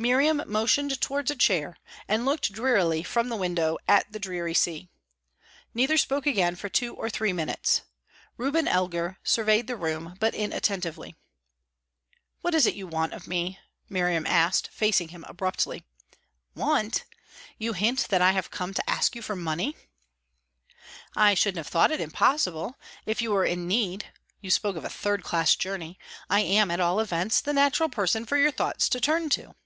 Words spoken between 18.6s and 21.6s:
to ask you for money?" "I shouldn't